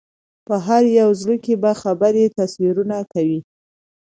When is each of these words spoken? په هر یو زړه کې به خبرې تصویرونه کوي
په 0.47 0.55
هر 0.65 0.83
یو 0.99 1.09
زړه 1.21 1.35
کې 1.45 1.53
به 1.63 1.71
خبرې 1.81 2.25
تصویرونه 2.37 2.97
کوي 3.13 3.39